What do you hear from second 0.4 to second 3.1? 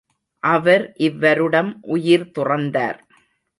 அவர் இவ்வருடம் உயிர் துறந்தார்.